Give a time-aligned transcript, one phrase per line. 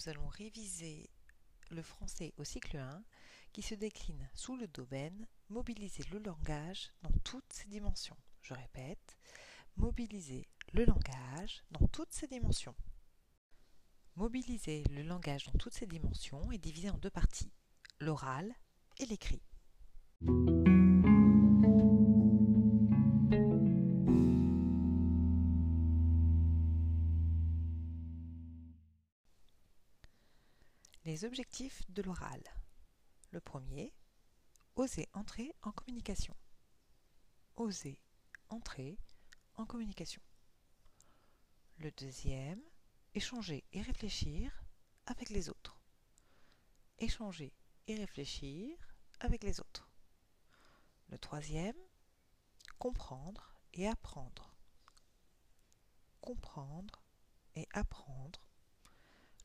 [0.00, 1.10] nous allons réviser
[1.70, 3.02] le français au cycle 1
[3.52, 8.16] qui se décline sous le domaine mobiliser le langage dans toutes ses dimensions.
[8.40, 9.18] Je répète,
[9.76, 12.74] mobiliser le langage dans toutes ses dimensions.
[14.16, 17.52] Mobiliser le langage dans toutes ses dimensions est divisé en deux parties,
[18.00, 18.54] l'oral
[18.98, 19.42] et l'écrit.
[31.20, 32.42] Les objectifs de l'oral.
[33.30, 33.92] Le premier,
[34.74, 36.34] oser entrer en communication.
[37.56, 38.00] Oser
[38.48, 38.98] entrer
[39.56, 40.22] en communication.
[41.76, 42.62] Le deuxième,
[43.12, 44.64] échanger et réfléchir
[45.04, 45.78] avec les autres.
[46.98, 47.52] Échanger
[47.86, 48.78] et réfléchir
[49.18, 49.90] avec les autres.
[51.08, 51.76] Le troisième,
[52.78, 54.54] comprendre et apprendre.
[56.22, 57.02] Comprendre
[57.56, 58.48] et apprendre.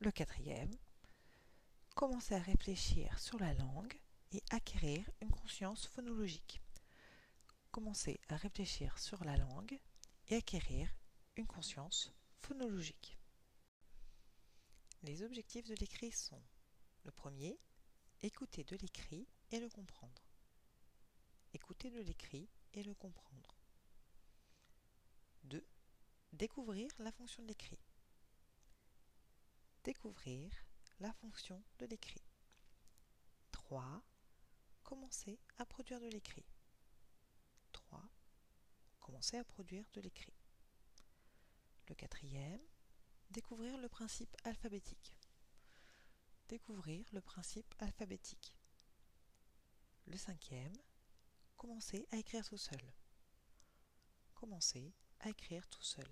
[0.00, 0.70] Le quatrième,
[1.96, 3.98] commencer à réfléchir sur la langue
[4.30, 6.60] et acquérir une conscience phonologique.
[7.70, 9.80] Commencer à réfléchir sur la langue
[10.28, 10.94] et acquérir
[11.36, 13.18] une conscience phonologique.
[15.04, 16.42] Les objectifs de l'écrit sont
[17.04, 17.58] le premier,
[18.20, 20.22] écouter de l'écrit et le comprendre.
[21.54, 23.56] Écouter de l'écrit et le comprendre.
[25.44, 25.66] 2.
[26.34, 27.80] Découvrir la fonction de l'écrit.
[29.82, 30.65] Découvrir
[31.00, 32.22] la fonction de l'écrit.
[33.52, 34.02] 3.
[34.82, 36.46] Commencer à produire de l'écrit.
[37.72, 38.02] 3.
[39.00, 40.32] Commencer à produire de l'écrit.
[41.88, 42.62] Le quatrième,
[43.30, 45.16] découvrir le principe alphabétique.
[46.48, 48.54] Découvrir le principe alphabétique.
[50.06, 50.76] Le cinquième,
[51.56, 52.92] commencer à écrire tout seul.
[54.34, 56.08] Commencer à écrire tout seul.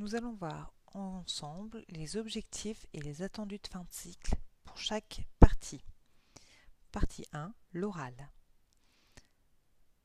[0.00, 4.34] Nous allons voir ensemble les objectifs et les attendus de fin de cycle
[4.64, 5.84] pour chaque partie.
[6.90, 8.14] Partie 1, l'oral.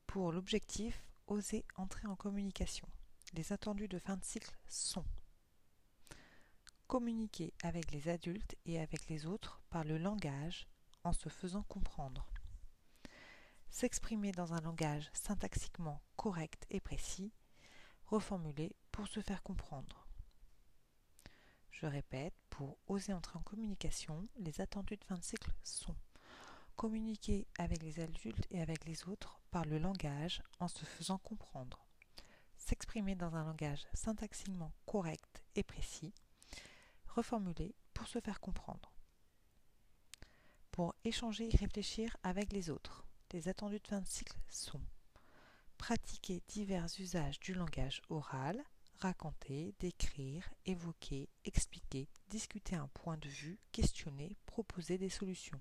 [0.06, 2.86] Pour l'objectif, oser entrer en communication.
[3.32, 5.06] Les attendus de fin de cycle sont
[6.88, 10.68] communiquer avec les adultes et avec les autres par le langage
[11.04, 12.28] en se faisant comprendre.
[13.70, 17.32] S'exprimer dans un langage syntaxiquement correct et précis,
[18.06, 20.06] reformuler pour se faire comprendre.
[21.70, 25.94] Je répète, pour oser entrer en communication, les attendus de fin de cycle sont
[26.76, 31.86] communiquer avec les adultes et avec les autres par le langage en se faisant comprendre,
[32.56, 36.14] s'exprimer dans un langage syntaxiquement correct et précis,
[37.08, 38.92] reformuler pour se faire comprendre.
[40.70, 44.82] Pour échanger et réfléchir avec les autres, les attendus de fin de cycle sont
[45.78, 48.62] pratiquer divers usages du langage oral,
[48.98, 55.60] raconter, décrire, évoquer, expliquer, discuter un point de vue, questionner, proposer des solutions.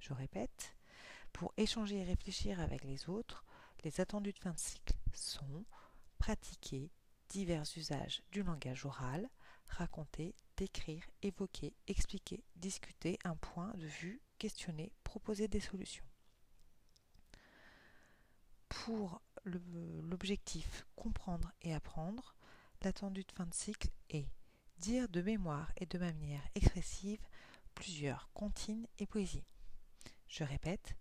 [0.00, 0.74] Je répète,
[1.32, 3.44] pour échanger et réfléchir avec les autres,
[3.84, 5.64] les attendus de fin de cycle sont
[6.18, 6.90] pratiquer
[7.28, 9.28] divers usages du langage oral,
[9.68, 16.04] raconter, décrire, évoquer, expliquer, discuter un point de vue, questionner, proposer des solutions.
[18.84, 22.34] Pour l'objectif comprendre et apprendre,
[22.82, 24.28] l'attendu de fin de cycle est
[24.78, 27.20] dire de mémoire et de manière expressive
[27.74, 29.44] plusieurs comptines et poésie.
[30.28, 30.96] Je répète,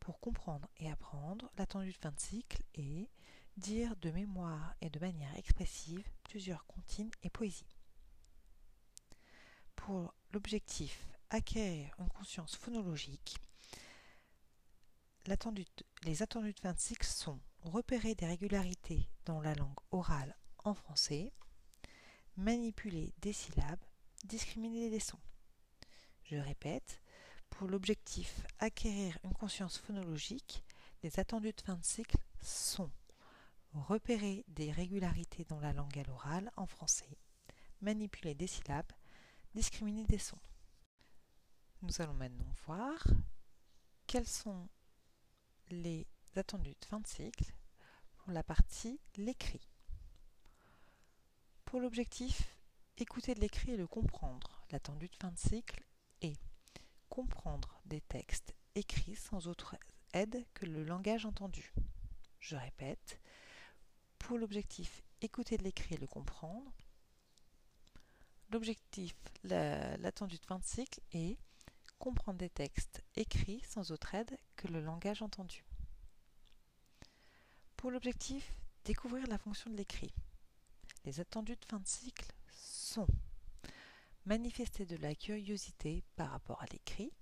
[0.00, 3.08] pour comprendre et apprendre, l'attendu de fin de cycle est
[3.56, 7.76] dire de mémoire et de manière expressive plusieurs comptines et poésie.
[9.76, 13.36] Pour l'objectif acquérir une conscience phonologique,
[16.02, 20.74] les attendus de fin de cycle sont repérer des régularités dans la langue orale en
[20.74, 21.32] français,
[22.36, 23.84] manipuler des syllabes,
[24.24, 25.20] discriminer des sons.
[26.24, 27.00] Je répète,
[27.48, 30.64] pour l'objectif acquérir une conscience phonologique,
[31.04, 32.90] les attendus de fin de cycle sont
[33.72, 37.18] repérer des régularités dans la langue à en français,
[37.80, 38.92] manipuler des syllabes,
[39.54, 40.40] discriminer des sons.
[41.82, 43.06] Nous allons maintenant voir
[44.08, 44.68] quels sont
[45.70, 46.06] les
[46.36, 47.52] attendus de fin de cycle
[48.18, 49.68] pour la partie l'écrit.
[51.64, 52.58] Pour l'objectif
[52.96, 55.84] écouter de l'écrit et le comprendre, l'attendu de fin de cycle
[56.20, 56.40] est
[57.08, 59.76] comprendre des textes écrits sans autre
[60.12, 61.72] aide que le langage entendu.
[62.38, 63.20] Je répète,
[64.18, 66.72] pour l'objectif écouter de l'écrit et le comprendre,
[68.50, 69.14] l'objectif,
[69.44, 71.38] l'attendu de fin de cycle est
[72.00, 75.64] comprendre des textes écrits sans autre aide que le langage entendu.
[77.76, 78.52] Pour l'objectif,
[78.84, 80.12] découvrir la fonction de l'écrit.
[81.04, 83.06] Les attendus de fin de cycle sont
[84.26, 87.12] manifester de la curiosité par rapport à l'écrit,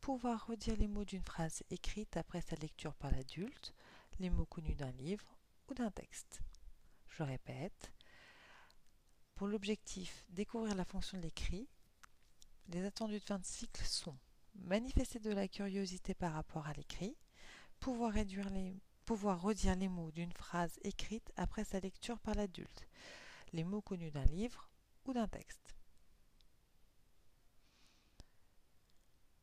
[0.00, 3.74] pouvoir redire les mots d'une phrase écrite après sa lecture par l'adulte,
[4.18, 5.36] les mots connus d'un livre
[5.68, 6.40] ou d'un texte.
[7.08, 7.92] Je répète,
[9.34, 11.68] pour l'objectif découvrir la fonction de l'écrit,
[12.68, 14.16] les attendus de fin de cycle sont
[14.54, 17.16] manifester de la curiosité par rapport à l'écrit,
[17.80, 18.12] pouvoir,
[19.04, 22.88] pouvoir redire les mots d'une phrase écrite après sa lecture par l'adulte,
[23.52, 24.68] les mots connus d'un livre
[25.04, 25.74] ou d'un texte.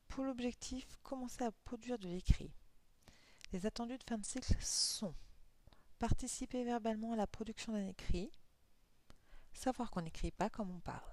[0.07, 2.53] Pour l'objectif, commencer à produire de l'écrit.
[3.51, 5.13] Les attendus de fin de cycle sont
[5.99, 8.31] participer verbalement à la production d'un écrit,
[9.53, 11.11] savoir qu'on n'écrit pas comme on parle.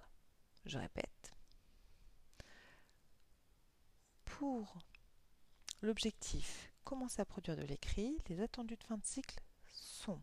[0.66, 1.32] Je répète.
[4.38, 4.78] Pour
[5.82, 9.38] l'objectif, commencer à produire de l'écrit, les attendus de fin de cycle
[9.72, 10.20] sont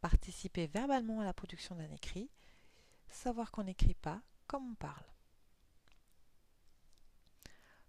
[0.00, 2.28] participer verbalement à la production d'un écrit,
[3.08, 5.04] savoir qu'on n'écrit pas comme on parle.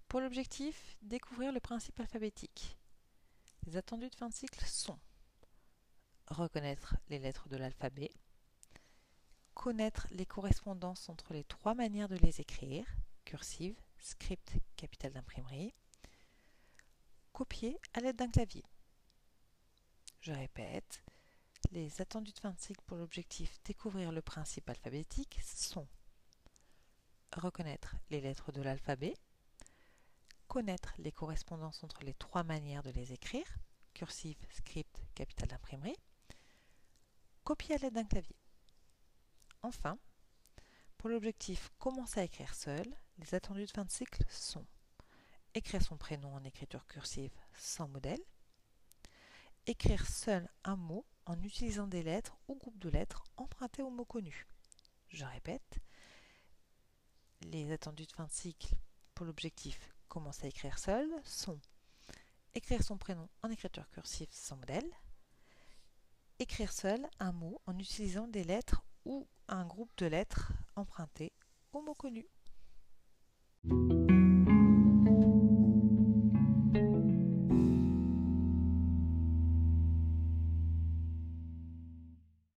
[0.07, 2.77] Pour l'objectif, découvrir le principe alphabétique.
[3.65, 4.99] Les attendus de fin de cycle sont
[6.27, 8.11] reconnaître les lettres de l'alphabet,
[9.55, 12.85] connaître les correspondances entre les trois manières de les écrire,
[13.25, 15.73] cursive, script, capital d'imprimerie,
[17.33, 18.63] copier à l'aide d'un clavier.
[20.21, 21.03] Je répète,
[21.71, 25.87] les attendus de fin de cycle pour l'objectif découvrir le principe alphabétique sont
[27.35, 29.15] reconnaître les lettres de l'alphabet,
[30.47, 33.57] connaître les correspondances entre les trois manières de les écrire,
[33.93, 35.97] cursive, script, capital d'imprimerie,
[37.43, 38.35] copier à l'aide d'un clavier.
[39.61, 39.97] Enfin,
[40.97, 42.85] pour l'objectif commencer à écrire seul,
[43.17, 44.65] les attendus de fin de cycle sont
[45.53, 48.21] écrire son prénom en écriture cursive sans modèle,
[49.65, 54.05] écrire seul un mot en utilisant des lettres ou groupes de lettres empruntés aux mots
[54.05, 54.47] connus.
[55.09, 55.79] Je répète,
[57.41, 58.75] les attendus de fin de cycle
[59.15, 61.59] pour l'objectif commencer à écrire seul sont
[62.53, 64.89] écrire son prénom en écriture cursive sans modèle,
[66.39, 71.33] écrire seul un mot en utilisant des lettres ou un groupe de lettres empruntées
[71.73, 71.95] aux mots
[73.69, 73.96] connus.